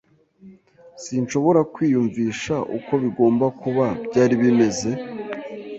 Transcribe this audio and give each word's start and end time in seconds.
Sinshobora 1.03 1.59
kwiyumvisha 1.73 2.55
uko 2.77 2.91
bigomba 3.03 3.45
kuba 3.61 3.85
byari 4.09 4.35
bimeze. 4.41 4.89